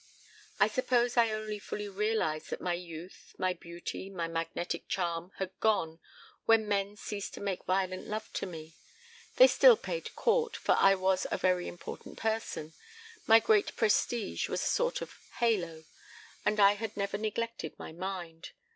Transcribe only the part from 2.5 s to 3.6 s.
my youth, my